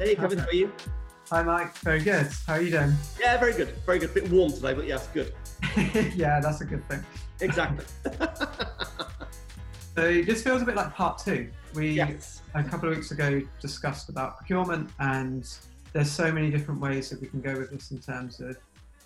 [0.00, 0.72] Hey, Kevin, how are you?
[1.30, 1.76] Hi, Mike.
[1.80, 2.26] Very good.
[2.46, 2.94] How are you doing?
[3.20, 3.68] Yeah, very good.
[3.84, 4.14] Very good.
[4.14, 5.34] Bit warm today, but yes, good.
[6.16, 7.04] yeah, that's a good thing.
[7.42, 7.84] Exactly.
[9.94, 11.50] so this feels a bit like part two.
[11.74, 12.40] We yes.
[12.54, 15.46] a couple of weeks ago discussed about procurement, and
[15.92, 18.56] there's so many different ways that we can go with this in terms of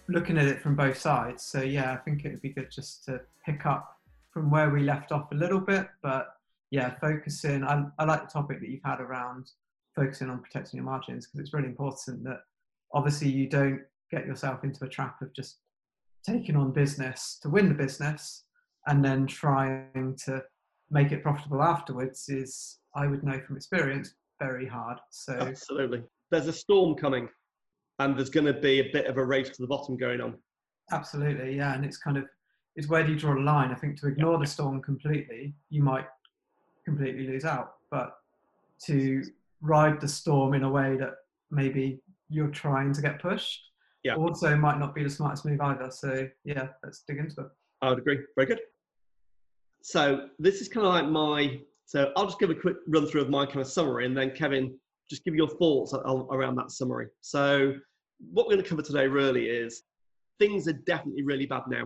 [0.06, 1.42] looking at it from both sides.
[1.42, 3.98] So yeah, I think it would be good just to pick up
[4.30, 6.36] from where we left off a little bit, but
[6.70, 7.64] yeah, focusing.
[7.64, 9.50] I, I like the topic that you've had around
[9.94, 12.40] focusing on protecting your margins because it's really important that
[12.92, 13.80] obviously you don't
[14.10, 15.58] get yourself into a trap of just
[16.26, 18.44] taking on business to win the business
[18.86, 20.42] and then trying to
[20.90, 24.98] make it profitable afterwards is i would know from experience very hard.
[25.10, 26.02] So absolutely.
[26.30, 27.28] There's a storm coming
[27.98, 30.34] and there's going to be a bit of a race to the bottom going on.
[30.92, 32.24] Absolutely yeah and it's kind of
[32.76, 33.70] it's where do you draw a line?
[33.70, 36.06] I think to ignore the storm completely you might
[36.84, 38.18] completely lose out but
[38.84, 39.22] to
[39.64, 41.14] ride the storm in a way that
[41.50, 43.60] maybe you're trying to get pushed.
[44.04, 44.16] Yeah.
[44.16, 45.90] Also, might not be the smartest move either.
[45.90, 47.46] So yeah, let's dig into it.
[47.80, 48.18] I would agree.
[48.36, 48.60] Very good.
[49.82, 51.60] So this is kind of like my.
[51.86, 54.30] So I'll just give a quick run through of my kind of summary, and then
[54.30, 54.74] Kevin,
[55.10, 57.08] just give your thoughts around that summary.
[57.20, 57.74] So
[58.18, 59.82] what we're going to cover today really is
[60.38, 61.84] things are definitely really bad now.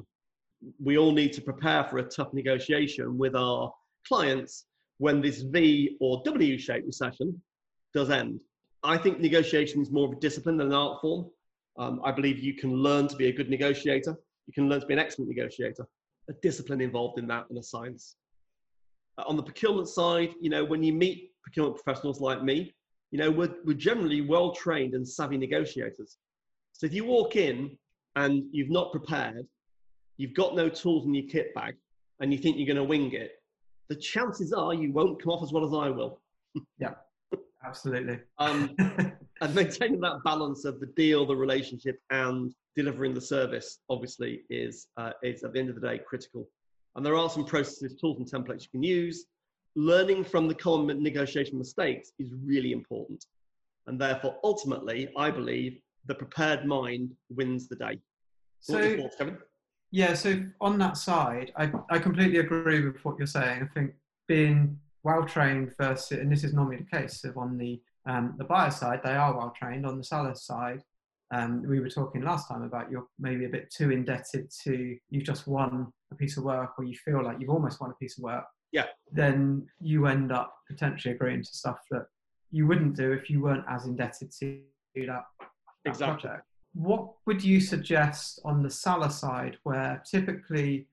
[0.82, 3.72] We all need to prepare for a tough negotiation with our
[4.06, 4.66] clients
[4.98, 7.40] when this V or W shaped recession
[7.94, 8.40] does end.
[8.82, 11.26] I think negotiation is more of a discipline than an art form.
[11.78, 14.16] Um, I believe you can learn to be a good negotiator.
[14.46, 15.86] You can learn to be an excellent negotiator.
[16.28, 18.16] A discipline involved in that and a science.
[19.16, 22.74] Uh, on the procurement side, you know, when you meet procurement professionals like me,
[23.10, 26.18] you know, we're, we're generally well trained and savvy negotiators.
[26.72, 27.76] So if you walk in
[28.16, 29.46] and you've not prepared,
[30.16, 31.76] you've got no tools in your kit bag,
[32.20, 33.32] and you think you're going to wing it,
[33.88, 36.20] the chances are you won't come off as well as I will.
[36.78, 36.94] yeah.
[37.64, 38.20] Absolutely.
[38.38, 38.74] Um,
[39.40, 44.88] and maintaining that balance of the deal, the relationship, and delivering the service, obviously, is
[44.96, 46.48] uh, is at the end of the day critical.
[46.96, 49.26] And there are some processes, tools, and templates you can use.
[49.76, 53.24] Learning from the common negotiation mistakes is really important,
[53.86, 58.00] and therefore, ultimately, I believe the prepared mind wins the day.
[58.60, 59.16] So, thoughts,
[59.90, 60.14] yeah.
[60.14, 63.62] So on that side, I I completely agree with what you're saying.
[63.62, 63.92] I think
[64.26, 68.44] being well trained versus, and this is normally the case, of on the um, the
[68.44, 69.84] buyer side, they are well trained.
[69.86, 70.82] On the seller side,
[71.30, 75.24] um, we were talking last time about you're maybe a bit too indebted to you've
[75.24, 78.16] just won a piece of work or you feel like you've almost won a piece
[78.16, 78.44] of work.
[78.72, 78.86] Yeah.
[79.12, 82.06] Then you end up potentially agreeing to stuff that
[82.50, 84.60] you wouldn't do if you weren't as indebted to
[84.94, 85.48] that, that
[85.84, 86.28] exactly.
[86.28, 86.46] project.
[86.74, 90.86] What would you suggest on the seller side where typically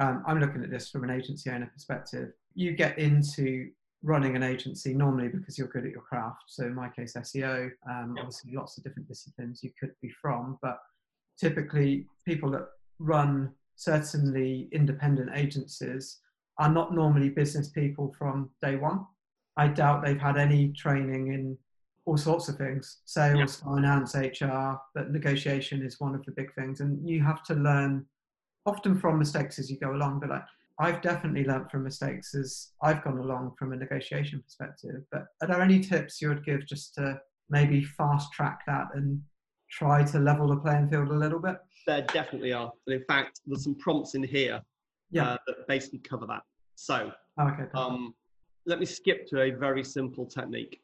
[0.00, 3.70] um, I'm looking at this from an agency owner perspective you get into
[4.02, 6.44] running an agency normally because you're good at your craft.
[6.48, 10.58] So in my case, SEO, um, obviously lots of different disciplines you could be from,
[10.60, 10.78] but
[11.38, 12.68] typically people that
[12.98, 16.18] run certainly independent agencies
[16.58, 19.06] are not normally business people from day one.
[19.56, 21.56] I doubt they've had any training in
[22.04, 26.80] all sorts of things, sales, finance, HR, but negotiation is one of the big things.
[26.80, 28.04] And you have to learn
[28.66, 30.44] often from mistakes as you go along, but like
[30.82, 35.04] I've definitely learnt from mistakes as I've gone along from a negotiation perspective.
[35.12, 39.22] But are there any tips you would give just to maybe fast track that and
[39.70, 41.54] try to level the playing field a little bit?
[41.86, 42.72] There definitely are.
[42.88, 44.60] And in fact, there's some prompts in here
[45.12, 45.32] yeah.
[45.32, 46.40] Uh, that basically cover that.
[46.74, 48.12] So, oh, okay, um,
[48.66, 50.80] let me skip to a very simple technique.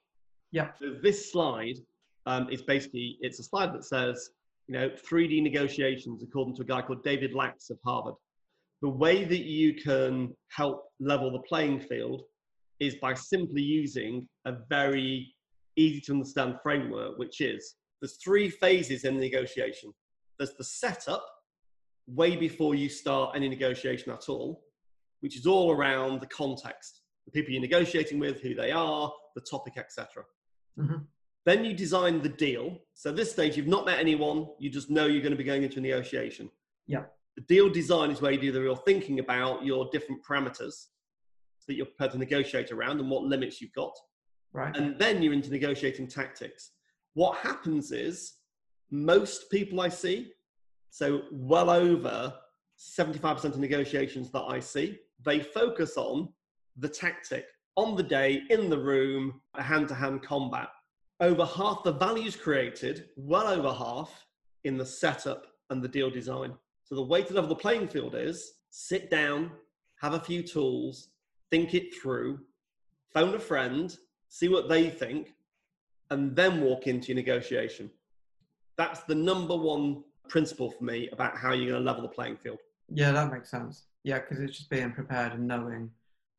[0.52, 0.68] Yeah.
[0.78, 1.78] So this slide
[2.26, 4.30] um, is basically it's a slide that says,
[4.68, 8.14] you know, 3D negotiations according to a guy called David Lax of Harvard
[8.82, 12.22] the way that you can help level the playing field
[12.80, 15.34] is by simply using a very
[15.76, 19.92] easy to understand framework, which is there's three phases in the negotiation.
[20.38, 21.26] There's the setup,
[22.06, 24.62] way before you start any negotiation at all,
[25.20, 29.40] which is all around the context, the people you're negotiating with, who they are, the
[29.40, 30.22] topic, etc.
[30.78, 30.98] Mm-hmm.
[31.44, 32.78] Then you design the deal.
[32.94, 35.64] So this stage, you've not met anyone, you just know you're going to be going
[35.64, 36.50] into a negotiation.
[36.86, 37.04] Yeah.
[37.38, 40.86] The deal design is where you do the real thinking about your different parameters
[41.68, 43.96] that you're prepared to negotiate around and what limits you've got.
[44.52, 44.76] Right.
[44.76, 46.72] And then you're into negotiating tactics.
[47.14, 48.38] What happens is
[48.90, 50.32] most people I see,
[50.90, 52.34] so well over
[52.76, 56.30] 75% of negotiations that I see, they focus on
[56.76, 57.44] the tactic
[57.76, 60.70] on the day, in the room, a hand to hand combat.
[61.20, 64.26] Over half the values created, well over half,
[64.64, 66.54] in the setup and the deal design.
[66.88, 69.50] So the way to level the playing field is sit down,
[70.00, 71.08] have a few tools,
[71.50, 72.40] think it through,
[73.12, 73.94] phone a friend,
[74.28, 75.34] see what they think,
[76.08, 77.90] and then walk into your negotiation.
[78.78, 82.38] That's the number one principle for me about how you're going to level the playing
[82.38, 82.60] field.
[82.88, 83.84] Yeah, that makes sense.
[84.04, 85.90] Yeah, because it's just being prepared and knowing.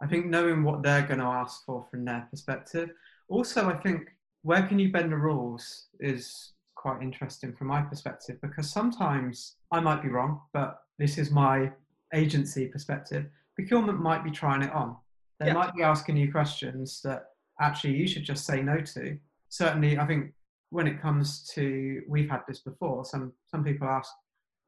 [0.01, 2.89] I think knowing what they're going to ask for from their perspective.
[3.27, 4.09] Also, I think
[4.41, 9.81] where can you bend the rules is quite interesting from my perspective because sometimes I
[9.81, 11.69] might be wrong, but this is my
[12.13, 13.25] agency perspective.
[13.55, 14.95] Procurement might be trying it on.
[15.41, 15.53] They yeah.
[15.53, 17.25] might be asking you questions that
[17.59, 19.17] actually you should just say no to.
[19.49, 20.31] Certainly, I think
[20.69, 23.03] when it comes to we've had this before.
[23.03, 24.09] Some some people ask,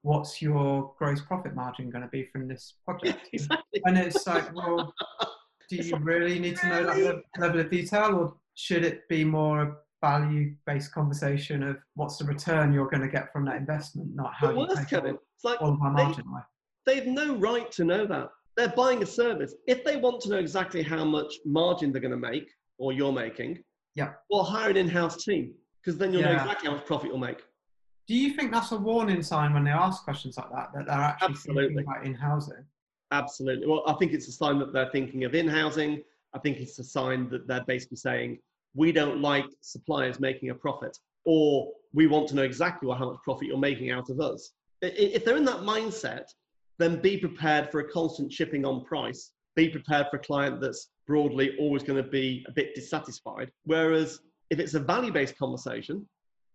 [0.02, 3.81] "What's your gross profit margin going to be from this project?" exactly.
[3.86, 4.94] And it's like, well,
[5.69, 9.78] do you really need to know that level of detail, or should it be more
[10.01, 14.33] a value-based conversation of what's the return you're going to get from that investment, not
[14.33, 16.24] how you take Kevin, it's like all of my margin
[16.86, 18.30] they, They've no right to know that.
[18.57, 19.56] They're buying a service.
[19.68, 23.13] If they want to know exactly how much margin they're going to make or you're
[23.13, 23.63] making,
[23.95, 26.33] yeah, well, hire an in-house team because then you'll yeah.
[26.33, 27.44] know exactly how much profit you'll make.
[28.07, 30.95] Do you think that's a warning sign when they ask questions like that that they're
[30.95, 31.68] actually Absolutely.
[31.68, 32.65] thinking about in-housing?
[33.12, 33.68] Absolutely.
[33.68, 36.01] Well, I think it's a sign that they're thinking of in-housing.
[36.33, 38.39] I think it's a sign that they're basically saying
[38.73, 43.19] we don't like suppliers making a profit, or we want to know exactly how much
[43.23, 44.53] profit you're making out of us.
[44.81, 46.25] If they're in that mindset,
[46.79, 49.31] then be prepared for a constant chipping on price.
[49.56, 53.51] Be prepared for a client that's broadly always going to be a bit dissatisfied.
[53.65, 54.19] Whereas
[54.50, 56.07] if it's a value based conversation,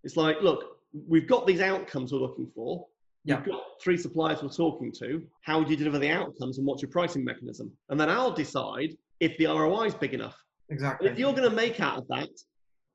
[0.03, 2.87] it's like, look, we've got these outcomes we're looking for.
[3.25, 3.37] Yeah.
[3.37, 5.23] We've got three suppliers we're talking to.
[5.43, 7.71] How do you deliver the outcomes and what's your pricing mechanism?
[7.91, 10.37] And then I'll decide if the ROI is big enough.
[10.71, 11.09] Exactly.
[11.09, 12.29] If you're going to make out of that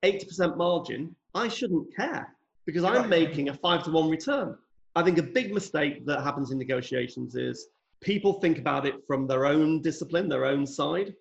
[0.04, 2.36] 80% margin, I shouldn't care
[2.66, 4.58] because I'm making a five to one return.
[4.96, 7.68] I think a big mistake that happens in negotiations is
[8.02, 11.14] people think about it from their own discipline, their own side.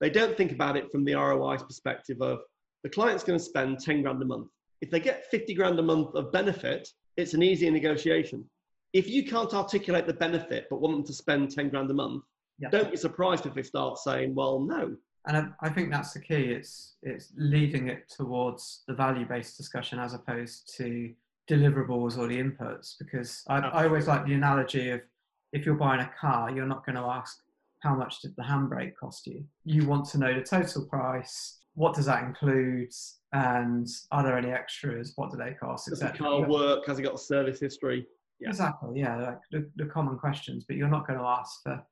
[0.00, 2.40] They don't think about it from the ROI's perspective of
[2.82, 4.48] the client's going to spend 10 grand a month.
[4.80, 8.44] If they get 50 grand a month of benefit, it's an easier negotiation.
[8.92, 12.24] If you can't articulate the benefit but want them to spend 10 grand a month,
[12.70, 14.96] don't be surprised if they start saying, well, no.
[15.26, 16.52] And I, I think that's the key.
[16.52, 21.12] It's, it's leading it towards the value based discussion as opposed to
[21.48, 22.94] deliverables or the inputs.
[22.98, 25.00] Because I, I always like the analogy of
[25.52, 27.38] if you're buying a car, you're not going to ask,
[27.80, 29.44] how much did the handbrake cost you?
[29.64, 32.92] You want to know the total price what does that include
[33.32, 37.02] and are there any extras what do they cost does the car work has it
[37.02, 38.06] got a service history
[38.40, 38.48] yeah.
[38.48, 41.82] exactly yeah like the, the common questions but you're not going to ask for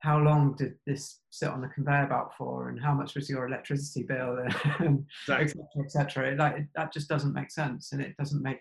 [0.00, 3.46] how long did this sit on the conveyor belt for and how much was your
[3.46, 4.38] electricity bill
[4.78, 8.58] and etc etc like that just doesn't make sense and it doesn't make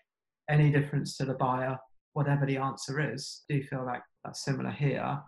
[0.49, 1.77] any difference to the buyer
[2.13, 5.19] whatever the answer is do feel like that's similar here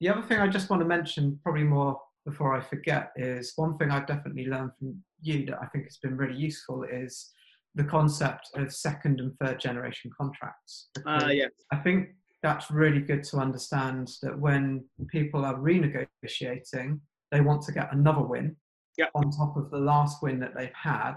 [0.00, 3.76] the other thing i just want to mention probably more before I forget is one
[3.78, 7.32] thing I've definitely learned from you that I think has been really useful is
[7.74, 10.88] the concept of second and third generation contracts.
[11.06, 11.46] Uh, yeah.
[11.72, 12.10] I think
[12.42, 16.98] that's really good to understand that when people are renegotiating,
[17.30, 18.56] they want to get another win
[18.98, 19.10] yep.
[19.14, 21.14] on top of the last win that they've had.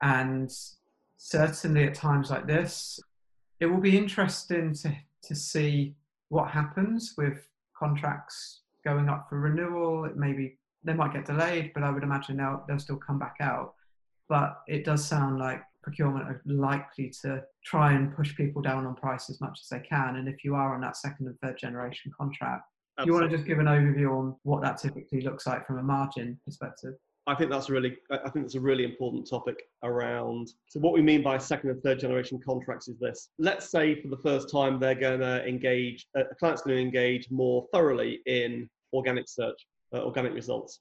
[0.00, 0.50] And
[1.18, 2.98] certainly at times like this,
[3.60, 5.94] it will be interesting to, to see
[6.30, 7.46] what happens with
[7.78, 10.06] contracts going up for renewal.
[10.06, 13.36] It maybe they might get delayed, but I would imagine they'll they'll still come back
[13.40, 13.74] out.
[14.28, 18.94] But it does sound like procurement are likely to try and push people down on
[18.94, 20.16] price as much as they can.
[20.16, 22.64] And if you are on that second and third generation contract,
[22.98, 23.08] Absolutely.
[23.08, 25.82] you want to just give an overview on what that typically looks like from a
[25.82, 26.94] margin perspective.
[27.26, 30.48] I think that's a really, I think that's a really important topic around.
[30.66, 33.28] So what we mean by second and third generation contracts is this.
[33.38, 37.30] Let's say for the first time they're going to engage, a client's going to engage
[37.30, 40.80] more thoroughly in organic search, uh, organic results,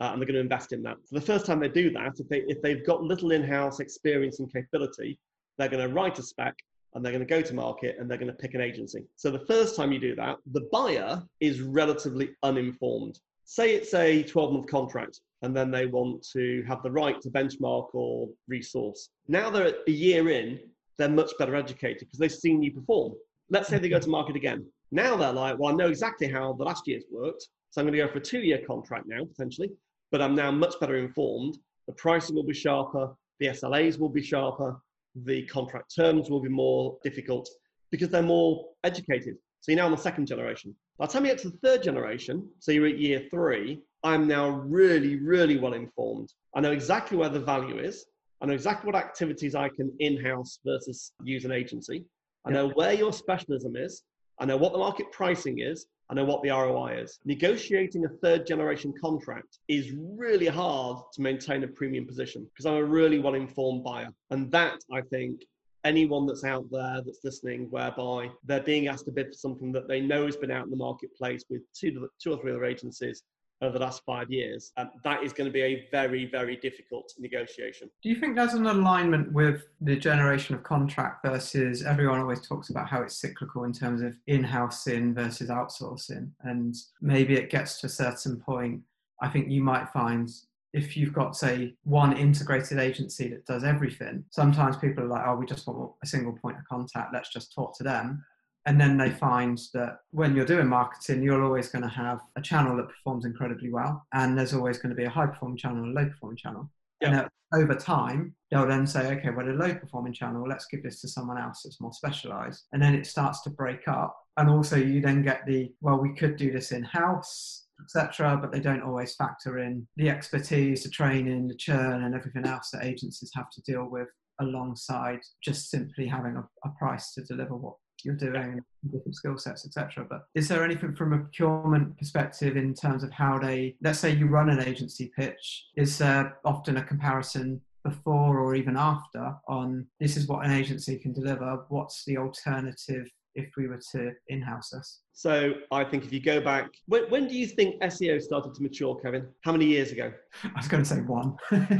[0.00, 0.96] uh, and they're going to invest in that.
[1.08, 4.40] For the first time they do that, if they if they've got little in-house experience
[4.40, 5.18] and capability,
[5.58, 6.56] they're going to write a spec
[6.94, 9.04] and they're going to go to market and they're going to pick an agency.
[9.16, 13.18] So the first time you do that, the buyer is relatively uninformed.
[13.44, 17.30] Say it's a 12 month contract and then they want to have the right to
[17.30, 19.10] benchmark or resource.
[19.28, 20.60] Now they're a year in,
[20.98, 23.14] they're much better educated because they've seen you perform.
[23.50, 24.64] Let's say they go to market again.
[24.90, 27.48] Now they're like, well, I know exactly how the last year's worked.
[27.72, 29.70] So I'm going to go for a two year contract now, potentially,
[30.10, 31.56] but I'm now much better informed.
[31.86, 34.76] The pricing will be sharper, the SLAs will be sharper,
[35.24, 37.48] the contract terms will be more difficult
[37.90, 39.36] because they're more educated.
[39.60, 40.76] So you're now on the second generation.
[40.98, 44.28] By the time you get to the third generation, so you're at year three, I'm
[44.28, 46.28] now really, really well informed.
[46.54, 48.04] I know exactly where the value is.
[48.42, 52.04] I know exactly what activities I can in house versus use an agency.
[52.44, 54.02] I know where your specialism is.
[54.40, 55.86] I know what the market pricing is.
[56.12, 57.20] I know what the ROI is.
[57.24, 62.74] Negotiating a third generation contract is really hard to maintain a premium position because I'm
[62.74, 64.10] a really well informed buyer.
[64.30, 65.46] And that, I think,
[65.84, 69.88] anyone that's out there that's listening, whereby they're being asked to bid for something that
[69.88, 73.22] they know has been out in the marketplace with two, two or three other agencies
[73.62, 74.72] over the last five years,
[75.04, 77.88] that is going to be a very, very difficult negotiation.
[78.02, 82.70] Do you think there's an alignment with the generation of contract versus everyone always talks
[82.70, 87.80] about how it's cyclical in terms of in-house in versus outsourcing, and maybe it gets
[87.80, 88.80] to a certain point.
[89.20, 90.28] I think you might find
[90.72, 95.36] if you've got say one integrated agency that does everything sometimes people are like oh
[95.36, 98.24] we just want a single point of contact let's just talk to them
[98.66, 102.42] and then they find that when you're doing marketing you're always going to have a
[102.42, 105.82] channel that performs incredibly well and there's always going to be a high performing channel
[105.82, 107.12] and a low performing channel yep.
[107.12, 111.00] and over time they'll then say okay well a low performing channel let's give this
[111.00, 114.76] to someone else that's more specialized and then it starts to break up and also
[114.76, 118.38] you then get the well we could do this in house etc.
[118.40, 122.70] But they don't always factor in the expertise, the training, the churn, and everything else
[122.70, 124.08] that agencies have to deal with
[124.40, 129.66] alongside just simply having a, a price to deliver what you're doing, different skill sets,
[129.66, 130.06] etc.
[130.08, 134.14] But is there anything from a procurement perspective in terms of how they, let's say
[134.14, 139.86] you run an agency pitch, is there often a comparison before or even after on
[140.00, 144.70] this is what an agency can deliver, what's the alternative if we were to in-house
[144.70, 145.00] this?
[145.14, 148.62] So I think if you go back, when, when, do you think SEO started to
[148.62, 149.26] mature, Kevin?
[149.42, 150.12] How many years ago?
[150.44, 151.36] I was going to say one.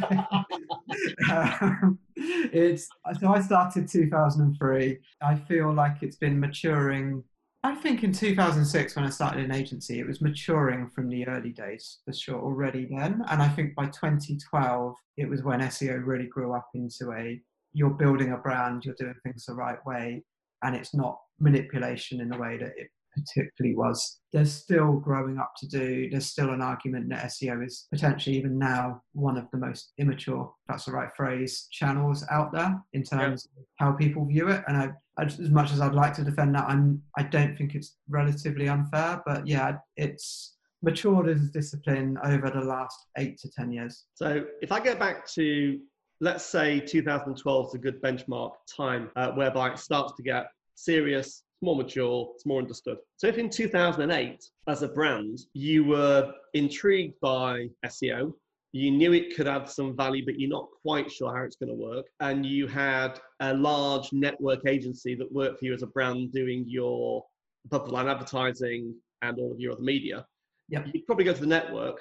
[1.30, 2.88] um, it's
[3.20, 4.99] so I started 2003.
[5.22, 7.25] I feel like it's been maturing.
[7.64, 11.50] I think in 2006 when I started an agency, it was maturing from the early
[11.50, 13.22] days for sure already then.
[13.28, 17.40] And I think by 2012, it was when SEO really grew up into a
[17.75, 20.22] you're building a brand, you're doing things the right way,
[20.62, 24.21] and it's not manipulation in the way that it particularly was.
[24.33, 26.09] There's still growing up to do.
[26.11, 30.52] There's still an argument that SEO is potentially even now one of the most immature,
[30.69, 34.62] that's the right phrase, channels out there in terms of how people view it.
[34.69, 34.90] And I,
[35.23, 39.23] as much as I'd like to defend that, I'm I don't think it's relatively unfair.
[39.26, 44.04] But yeah, it's matured as a discipline over the last eight to ten years.
[44.14, 45.78] So if I go back to
[46.23, 51.42] let's say 2012 is a good benchmark time uh, whereby it starts to get serious,
[51.62, 52.99] more mature, it's more understood.
[53.16, 58.33] So if in 2008, as a brand, you were intrigued by SEO,
[58.73, 61.69] you knew it could add some value, but you're not quite sure how it's going
[61.69, 65.87] to work, and you had a large network agency that worked for you as a
[65.87, 67.23] brand doing your
[67.66, 70.26] above the line advertising and all of your other media,
[70.69, 70.87] yep.
[70.92, 72.00] you'd probably go to the network.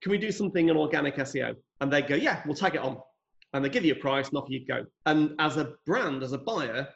[0.00, 1.56] Can we do something in organic SEO?
[1.80, 2.98] And they go, yeah, we'll tag it on.
[3.52, 4.84] And they give you a price and off you go.
[5.06, 6.88] And as a brand, as a buyer,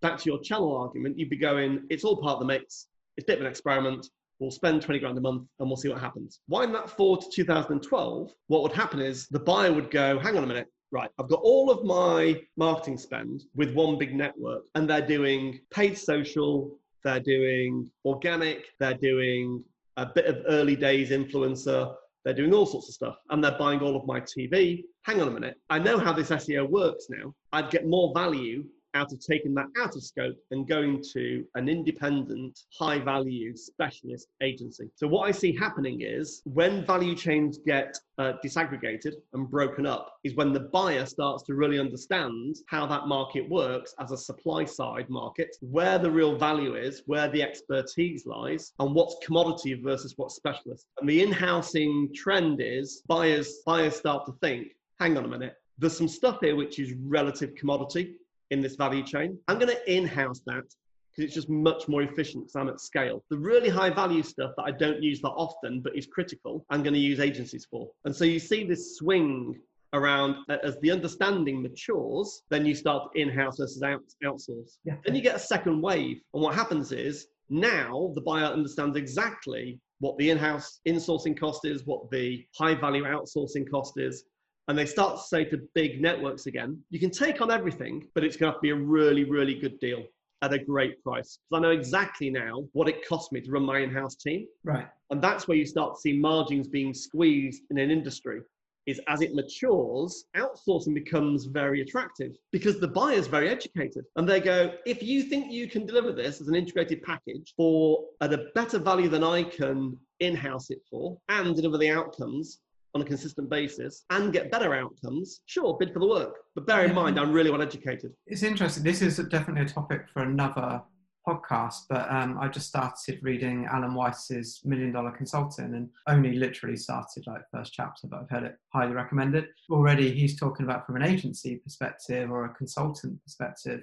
[0.00, 2.88] back to your channel argument, you'd be going, it's all part of the mix.
[3.16, 4.08] It's a bit of an experiment.
[4.38, 6.40] We'll spend 20 grand a month and we'll see what happens.
[6.48, 10.44] Wind that forward to 2012, what would happen is the buyer would go, hang on
[10.44, 14.88] a minute, right, I've got all of my marketing spend with one big network and
[14.88, 19.62] they're doing paid social, they're doing organic, they're doing
[19.96, 23.80] a bit of early days influencer, they're doing all sorts of stuff and they're buying
[23.80, 24.82] all of my TV.
[25.02, 27.34] Hang on a minute, I know how this SEO works now.
[27.52, 31.68] I'd get more value out of taking that out of scope and going to an
[31.68, 34.90] independent, high value specialist agency.
[34.94, 40.14] So, what I see happening is when value chains get uh, disaggregated and broken up,
[40.24, 44.64] is when the buyer starts to really understand how that market works as a supply
[44.64, 50.14] side market, where the real value is, where the expertise lies, and what's commodity versus
[50.16, 50.86] what's specialist.
[51.00, 54.68] And the in housing trend is buyers, buyers start to think,
[55.00, 58.16] hang on a minute, there's some stuff here which is relative commodity
[58.50, 59.38] in this value chain.
[59.48, 60.64] I'm going to in-house that
[61.10, 63.22] because it's just much more efficient because I'm at scale.
[63.30, 66.82] The really high value stuff that I don't use that often but is critical, I'm
[66.82, 67.88] going to use agencies for.
[68.04, 69.60] And so you see this swing
[69.92, 74.78] around uh, as the understanding matures, then you start in-house versus out, outsource.
[74.84, 74.96] Yeah.
[75.04, 76.20] Then you get a second wave.
[76.34, 81.86] And what happens is now the buyer understands exactly what the in-house insourcing cost is,
[81.86, 84.24] what the high value outsourcing cost is,
[84.68, 88.24] and they start to say to big networks again, you can take on everything, but
[88.24, 90.04] it's going to have to be a really, really good deal
[90.42, 91.38] at a great price.
[91.50, 94.46] Because I know exactly now what it cost me to run my in-house team.
[94.62, 94.86] Right.
[95.10, 98.40] And that's where you start to see margins being squeezed in an industry.
[98.86, 104.04] Is as it matures, outsourcing becomes very attractive because the buyer's very educated.
[104.16, 108.04] And they go, if you think you can deliver this as an integrated package for
[108.20, 112.58] at a better value than I can in-house it for and deliver the outcomes,
[112.94, 116.36] on a consistent basis and get better outcomes, sure, bid for the work.
[116.54, 118.12] But bear in mind, I'm really well educated.
[118.26, 118.84] It's interesting.
[118.84, 120.80] This is definitely a topic for another
[121.26, 126.76] podcast, but um, I just started reading Alan Weiss's Million Dollar Consulting and only literally
[126.76, 129.46] started like first chapter, but I've heard it highly recommended.
[129.70, 133.80] Already he's talking about from an agency perspective or a consultant perspective,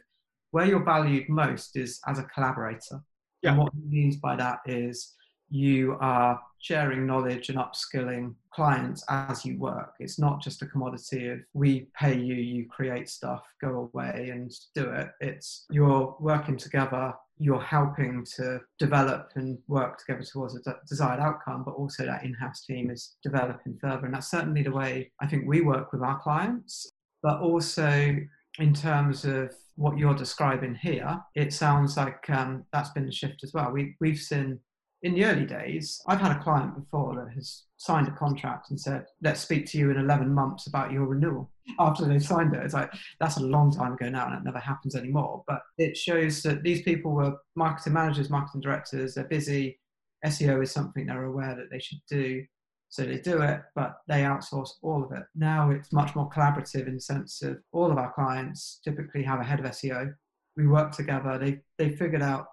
[0.52, 3.02] where you're valued most is as a collaborator.
[3.42, 3.52] Yeah.
[3.52, 5.16] And what he means by that is
[5.52, 9.94] you are sharing knowledge and upskilling clients as you work.
[10.00, 14.52] It's not just a commodity of we pay you, you create stuff, go away and
[14.74, 15.10] do it.
[15.20, 21.64] It's you're working together, you're helping to develop and work together towards a desired outcome,
[21.66, 24.06] but also that in house team is developing further.
[24.06, 26.90] And that's certainly the way I think we work with our clients,
[27.24, 28.18] but also
[28.60, 33.44] in terms of what you're describing here, it sounds like um, that's been the shift
[33.44, 33.72] as well.
[33.72, 34.60] We, we've seen
[35.04, 38.80] in the early days, I've had a client before that has signed a contract and
[38.80, 42.64] said, let's speak to you in 11 months about your renewal after they've signed it.
[42.64, 45.44] It's like, that's a long time ago now and it never happens anymore.
[45.48, 49.80] But it shows that these people were marketing managers, marketing directors, they're busy.
[50.24, 52.46] SEO is something they're aware that they should do.
[52.90, 55.24] So they do it, but they outsource all of it.
[55.34, 59.40] Now it's much more collaborative in the sense of all of our clients typically have
[59.40, 60.14] a head of SEO.
[60.58, 61.40] We work together.
[61.40, 62.48] They, they figured out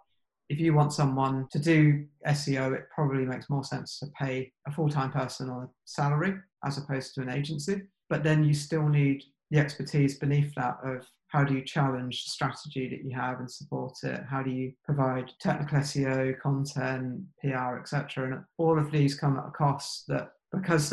[0.49, 4.73] if you want someone to do SEO, it probably makes more sense to pay a
[4.73, 7.83] full time person on a salary as opposed to an agency.
[8.09, 12.31] But then you still need the expertise beneath that of how do you challenge the
[12.31, 14.23] strategy that you have and support it?
[14.29, 18.33] How do you provide technical SEO, content, PR, etc.
[18.33, 20.91] And all of these come at a cost that because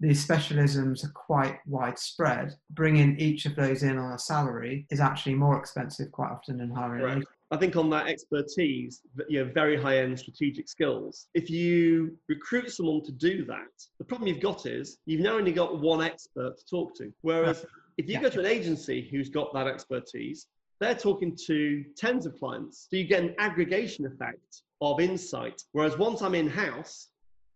[0.00, 5.34] these specialisms are quite widespread, bringing each of those in on a salary is actually
[5.34, 7.24] more expensive quite often than hiring right.
[7.52, 11.28] I think on that expertise, you know, very high end strategic skills.
[11.34, 15.52] If you recruit someone to do that, the problem you've got is you've now only
[15.52, 17.12] got one expert to talk to.
[17.22, 17.64] Whereas
[17.98, 20.48] if you go to an agency who's got that expertise,
[20.80, 22.88] they're talking to tens of clients.
[22.90, 25.62] So you get an aggregation effect of insight.
[25.72, 27.08] Whereas once I'm in house,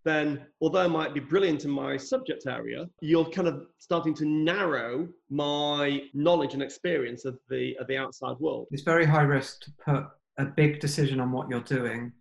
[0.04, 4.25] then although I might be brilliant in my subject area, you're kind of starting to
[4.25, 8.68] narrow my knowledge and experience of the of the outside world.
[8.70, 10.05] It's very high risk to put
[10.38, 12.12] a big decision on what you're doing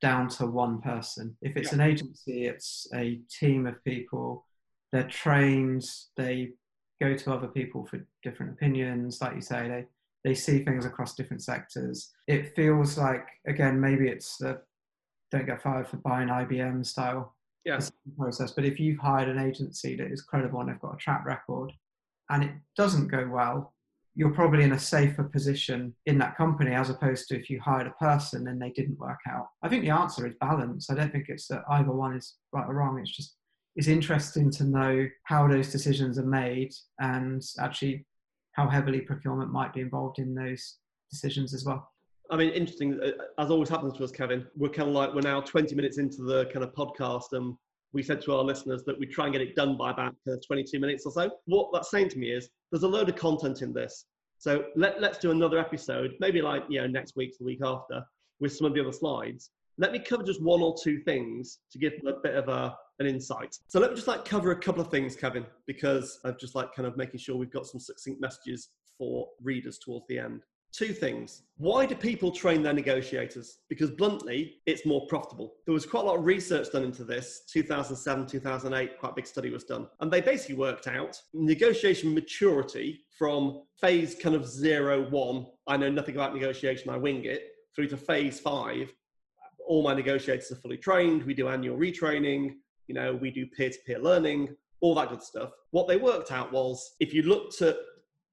[0.00, 1.36] down to one person.
[1.42, 1.74] If it's yeah.
[1.76, 4.46] an agency, it's a team of people.
[4.92, 5.84] They're trained.
[6.16, 6.52] They
[7.00, 9.20] go to other people for different opinions.
[9.20, 9.84] Like you say, they
[10.24, 12.12] they see things across different sectors.
[12.26, 14.60] It feels like again maybe it's the
[15.36, 17.80] don't get fired for buying IBM style yeah.
[18.18, 18.52] process.
[18.52, 21.72] But if you've hired an agency that is credible and they've got a track record
[22.30, 23.74] and it doesn't go well,
[24.14, 27.86] you're probably in a safer position in that company as opposed to if you hired
[27.86, 29.48] a person and they didn't work out.
[29.62, 30.88] I think the answer is balance.
[30.88, 32.98] I don't think it's that either one is right or wrong.
[32.98, 33.36] It's just
[33.76, 38.06] it's interesting to know how those decisions are made and actually
[38.52, 40.78] how heavily procurement might be involved in those
[41.10, 41.86] decisions as well.
[42.30, 43.00] I mean, interesting.
[43.00, 45.98] Uh, as always happens to us, Kevin, we're kind of like we're now 20 minutes
[45.98, 47.54] into the kind of podcast, and
[47.92, 50.36] we said to our listeners that we try and get it done by about uh,
[50.46, 51.30] 22 minutes or so.
[51.46, 54.06] What that's saying to me is there's a load of content in this.
[54.38, 58.04] So let, let's do another episode, maybe like you know next week, the week after,
[58.40, 59.50] with some of the other slides.
[59.78, 63.06] Let me cover just one or two things to give a bit of a, an
[63.06, 63.56] insight.
[63.68, 66.74] So let me just like cover a couple of things, Kevin, because I've just like
[66.74, 70.42] kind of making sure we've got some succinct messages for readers towards the end.
[70.72, 71.42] Two things.
[71.56, 73.58] Why do people train their negotiators?
[73.68, 75.54] Because bluntly, it's more profitable.
[75.64, 77.44] There was quite a lot of research done into this.
[77.50, 79.86] 2007, 2008, quite a big study was done.
[80.00, 85.90] And they basically worked out negotiation maturity from phase kind of zero, one, I know
[85.90, 87.42] nothing about negotiation, I wing it,
[87.74, 88.92] through to phase five.
[89.66, 91.24] All my negotiators are fully trained.
[91.24, 92.56] We do annual retraining.
[92.86, 95.50] You know, we do peer to peer learning, all that good stuff.
[95.70, 97.76] What they worked out was if you looked at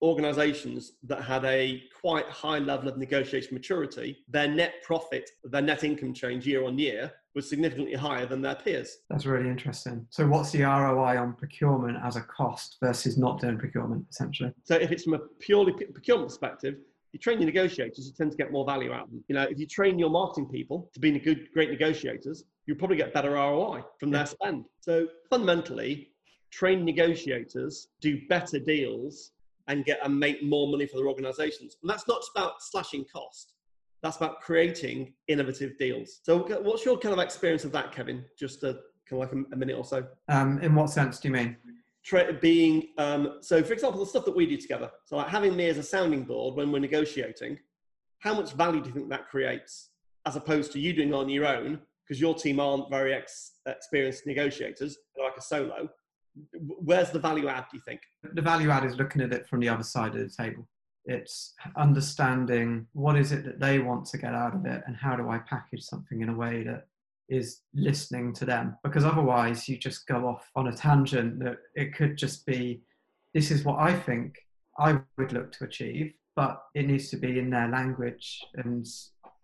[0.03, 5.85] organizations that had a quite high level of negotiation maturity, their net profit, their net
[5.85, 8.97] income change year on year was significantly higher than their peers.
[9.09, 10.05] That's really interesting.
[10.09, 14.51] So, what's the ROI on procurement as a cost versus not doing procurement, essentially?
[14.65, 16.75] So, if it's from a purely procurement perspective,
[17.13, 19.23] you train your negotiators, you tend to get more value out of them.
[19.29, 22.97] You know, if you train your marketing people to be good, great negotiators, you'll probably
[22.97, 24.65] get better ROI from their spend.
[24.81, 26.09] So, fundamentally,
[26.51, 29.31] trained negotiators do better deals
[29.67, 31.77] and get and make more money for their organizations.
[31.81, 33.53] And that's not just about slashing cost.
[34.01, 36.19] That's about creating innovative deals.
[36.23, 38.25] So, what's your kind of experience of that, Kevin?
[38.37, 40.05] Just a kind of like a, a minute or so.
[40.27, 41.55] Um, in what sense do you mean?
[42.03, 44.91] Tra- being um, so, for example, the stuff that we do together.
[45.05, 47.57] So, like having me as a sounding board when we're negotiating.
[48.19, 49.89] How much value do you think that creates,
[50.25, 53.55] as opposed to you doing it on your own because your team aren't very ex-
[53.65, 55.89] experienced negotiators, like a solo?
[56.53, 58.01] Where's the value add do you think?
[58.33, 60.67] The value add is looking at it from the other side of the table.
[61.05, 65.15] It's understanding what is it that they want to get out of it and how
[65.15, 66.87] do I package something in a way that
[67.29, 68.77] is listening to them?
[68.83, 72.83] Because otherwise you just go off on a tangent that it could just be
[73.33, 74.35] this is what I think
[74.79, 78.85] I would look to achieve, but it needs to be in their language and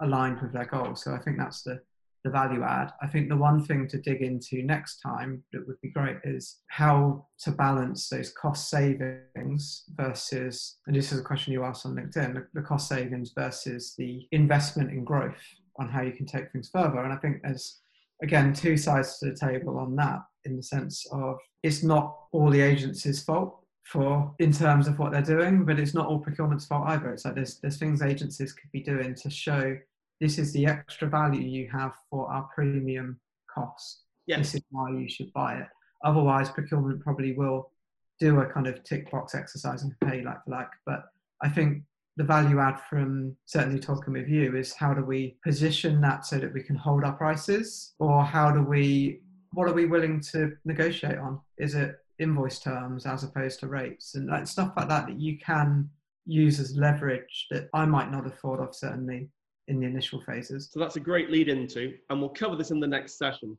[0.01, 1.03] aligned with their goals.
[1.03, 1.81] So I think that's the
[2.23, 2.91] the value add.
[3.01, 6.59] I think the one thing to dig into next time that would be great is
[6.69, 11.95] how to balance those cost savings versus, and this is a question you asked on
[11.95, 15.37] LinkedIn, the cost savings versus the investment in growth
[15.79, 16.99] on how you can take things further.
[16.99, 17.79] And I think there's,
[18.21, 22.49] again, two sides to the table on that in the sense of it's not all
[22.49, 26.65] the agency's fault for in terms of what they're doing, but it's not all procurement's
[26.65, 27.11] fault either.
[27.11, 29.75] It's like there's there's things agencies could be doing to show
[30.19, 33.19] this is the extra value you have for our premium
[33.53, 34.03] cost.
[34.27, 34.39] Yes.
[34.39, 35.67] This is why you should buy it.
[36.03, 37.71] Otherwise, procurement probably will
[38.19, 40.69] do a kind of tick box exercise and pay like for like.
[40.85, 41.05] But
[41.41, 41.83] I think
[42.17, 46.37] the value add from certainly talking with you is how do we position that so
[46.37, 49.21] that we can hold our prices, or how do we
[49.53, 51.39] what are we willing to negotiate on?
[51.57, 55.37] Is it invoice terms as opposed to rates and like stuff like that that you
[55.39, 55.89] can
[56.25, 59.29] use as leverage that I might not have thought of certainly
[59.69, 60.69] in the initial phases.
[60.71, 63.57] So that's a great lead into, and we'll cover this in the next session.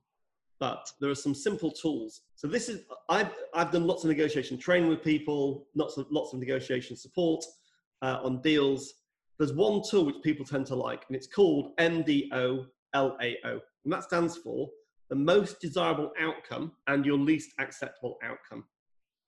[0.58, 2.22] But there are some simple tools.
[2.34, 6.34] So this is I've I've done lots of negotiation training with people, lots of lots
[6.34, 7.42] of negotiation support
[8.02, 8.92] uh, on deals.
[9.38, 14.04] There's one tool which people tend to like, and it's called MDO LAO, and that
[14.04, 14.68] stands for
[15.08, 18.64] the most desirable outcome and your least acceptable outcome.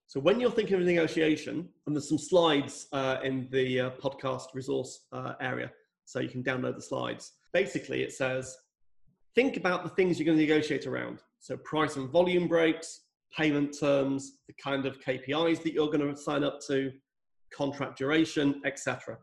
[0.06, 4.54] So when you're thinking of negotiation, and there's some slides uh, in the uh, podcast
[4.54, 5.72] resource uh, area,
[6.04, 7.32] so you can download the slides.
[7.52, 8.56] Basically, it says
[9.34, 11.22] think about the things you're going to negotiate around.
[11.40, 13.00] So, price and volume breaks,
[13.36, 16.92] payment terms, the kind of KPIs that you're going to sign up to,
[17.52, 19.18] contract duration, etc.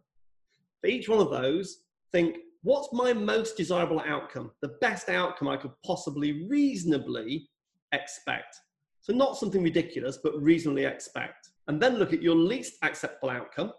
[0.82, 5.58] For each one of those, think what's my most desirable outcome, the best outcome I
[5.58, 7.50] could possibly reasonably
[7.92, 8.56] expect.
[9.02, 11.50] So, not something ridiculous, but reasonably expect.
[11.68, 13.72] And then look at your least acceptable outcome,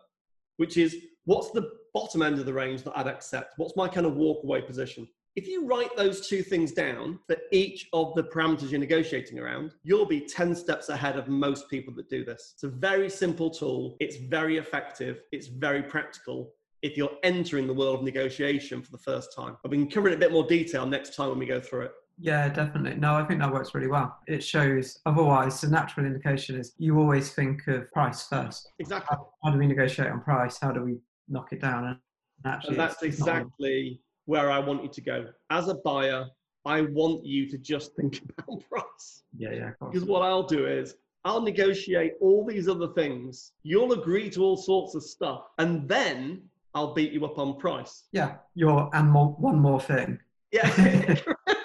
[0.58, 3.54] which is what's the bottom end of the range that I'd accept?
[3.56, 5.08] What's my kind of walk away position?
[5.36, 9.74] If you write those two things down for each of the parameters you're negotiating around,
[9.84, 12.50] you'll be 10 steps ahead of most people that do this.
[12.54, 16.52] It's a very simple tool, it's very effective, it's very practical
[16.82, 19.56] if you're entering the world of negotiation for the first time.
[19.64, 21.92] I've been covering it a bit more detail next time when we go through it.
[22.18, 22.98] Yeah, definitely.
[22.98, 24.18] No, I think that works really well.
[24.26, 28.72] It shows otherwise the natural indication is you always think of price first.
[28.78, 29.16] Exactly.
[29.16, 30.58] How, how do we negotiate on price?
[30.60, 30.98] How do we
[31.30, 31.84] knock it down.
[31.86, 31.96] And
[32.44, 35.26] actually, and that's exactly where I want you to go.
[35.50, 36.26] As a buyer,
[36.64, 39.22] I want you to just think about price.
[39.36, 39.70] Yeah, yeah.
[39.80, 43.52] Because what I'll do is I'll negotiate all these other things.
[43.62, 46.42] You'll agree to all sorts of stuff, and then
[46.74, 48.04] I'll beat you up on price.
[48.12, 50.18] Yeah, you're and more, one more thing.
[50.52, 50.68] Yeah.
[50.78, 51.16] yeah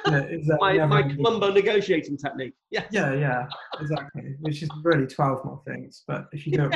[0.59, 2.53] my, my Columbo negotiating technique.
[2.69, 2.85] Yeah.
[2.91, 3.47] Yeah, yeah,
[3.79, 4.35] exactly.
[4.39, 6.69] Which is really 12 more things, but if you do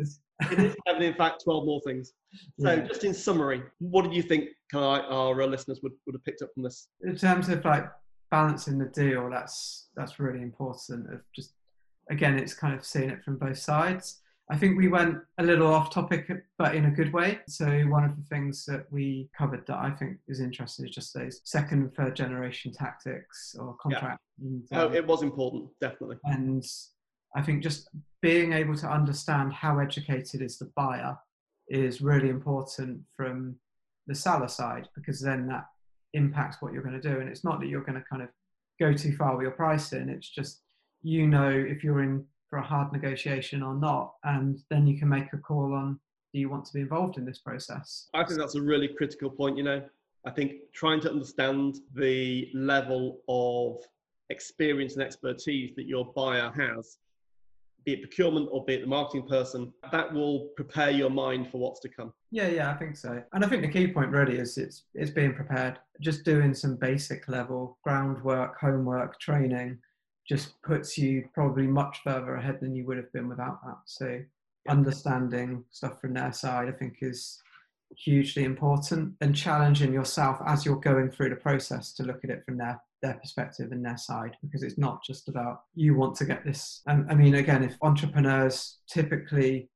[0.00, 2.12] it, it is having, in fact, 12 more things.
[2.58, 2.80] So, yeah.
[2.86, 6.62] just in summary, what did you think our listeners would, would have picked up from
[6.62, 6.88] this?
[7.02, 7.86] In terms of like
[8.30, 11.12] balancing the deal, that's that's really important.
[11.12, 11.54] Of just
[12.10, 14.20] again, it's kind of seeing it from both sides.
[14.50, 17.38] I think we went a little off topic, but in a good way.
[17.46, 21.14] So one of the things that we covered that I think is interesting is just
[21.14, 24.20] those second and third generation tactics or contract.
[24.40, 24.48] Yeah.
[24.48, 26.16] And, um, oh, it was important, definitely.
[26.24, 26.64] And
[27.34, 27.88] I think just
[28.22, 31.16] being able to understand how educated is the buyer
[31.68, 33.56] is really important from
[34.06, 35.66] the seller side because then that
[36.14, 37.20] impacts what you're going to do.
[37.20, 38.28] And it's not that you're going to kind of
[38.80, 40.08] go too far with your pricing.
[40.08, 40.62] It's just
[41.02, 45.08] you know if you're in for a hard negotiation or not, and then you can
[45.08, 45.98] make a call on
[46.32, 48.08] do you want to be involved in this process.
[48.14, 49.56] I think that's a really critical point.
[49.56, 49.82] You know,
[50.26, 53.82] I think trying to understand the level of
[54.30, 56.98] experience and expertise that your buyer has
[57.90, 61.58] be it procurement or be it the marketing person, that will prepare your mind for
[61.58, 62.12] what's to come.
[62.30, 63.22] Yeah, yeah, I think so.
[63.32, 65.78] And I think the key point really is it's it's being prepared.
[66.00, 69.78] Just doing some basic level groundwork, homework, training
[70.28, 73.78] just puts you probably much further ahead than you would have been without that.
[73.86, 74.20] So
[74.68, 77.40] understanding stuff from their side I think is
[77.96, 82.44] hugely important and challenging yourself as you're going through the process to look at it
[82.44, 86.24] from their their perspective and their side because it's not just about you want to
[86.24, 86.82] get this.
[86.86, 89.68] Um, i mean again if entrepreneurs typically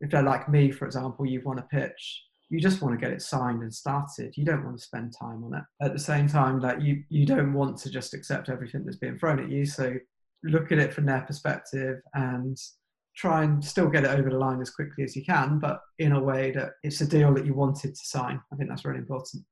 [0.00, 3.12] if they're like me for example you want to pitch you just want to get
[3.12, 4.36] it signed and started.
[4.36, 5.64] You don't want to spend time on it.
[5.84, 9.18] At the same time that you you don't want to just accept everything that's being
[9.18, 9.66] thrown at you.
[9.66, 9.94] So
[10.44, 12.56] look at it from their perspective and
[13.16, 16.12] try and still get it over the line as quickly as you can, but in
[16.12, 18.40] a way that it's a deal that you wanted to sign.
[18.52, 19.42] I think that's really important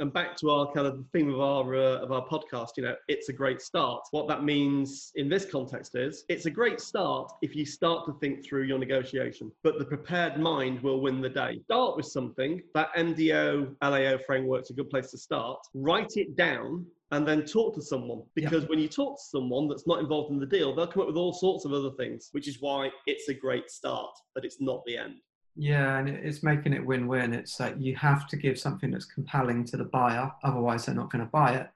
[0.00, 2.82] and back to our kind of the theme of our uh, of our podcast you
[2.82, 4.02] know it's a great start.
[4.10, 8.12] What that means in this context is it's a great start if you start to
[8.20, 11.60] think through your negotiation but the prepared mind will win the day.
[11.64, 15.58] Start with something that mdo lao framework's a good place to start.
[15.74, 18.68] Write it down and then talk to someone because yeah.
[18.68, 21.16] when you talk to someone that's not involved in the deal they'll come up with
[21.16, 24.82] all sorts of other things which is why it's a great start but it's not
[24.84, 25.14] the end
[25.56, 27.32] yeah, and it's making it win-win.
[27.32, 31.10] It's like you have to give something that's compelling to the buyer, otherwise they're not
[31.10, 31.68] going to buy it.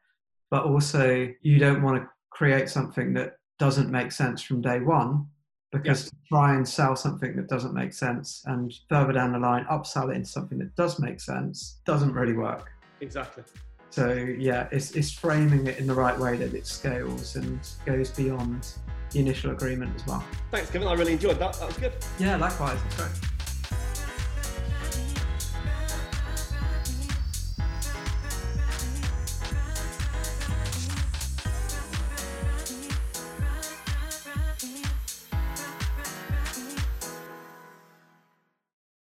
[0.50, 5.26] But also, you don't want to create something that doesn't make sense from day one,
[5.70, 9.66] because to try and sell something that doesn't make sense and further down the line
[9.70, 12.70] upsell it into something that does make sense doesn't really work.
[13.00, 13.42] Exactly.
[13.90, 18.10] So yeah, it's it's framing it in the right way that it scales and goes
[18.10, 18.68] beyond
[19.10, 20.24] the initial agreement as well.
[20.50, 20.88] Thanks, Kevin.
[20.88, 21.54] I really enjoyed that.
[21.54, 21.92] That was good.
[22.18, 22.78] Yeah, likewise.
[22.86, 23.27] It's great.